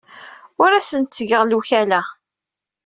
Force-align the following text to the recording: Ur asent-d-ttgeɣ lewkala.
Ur 0.63 0.71
asent-d-ttgeɣ 0.73 1.43
lewkala. 1.45 2.01